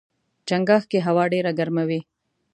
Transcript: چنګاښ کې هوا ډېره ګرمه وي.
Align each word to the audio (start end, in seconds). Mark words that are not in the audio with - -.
چنګاښ 0.47 0.83
کې 0.91 0.99
هوا 1.07 1.23
ډېره 1.33 1.51
ګرمه 1.59 1.83
وي. 1.89 1.99